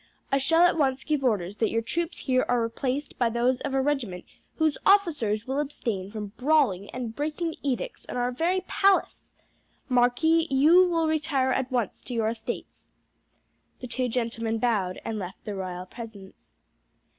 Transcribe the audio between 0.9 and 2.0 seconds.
give orders that your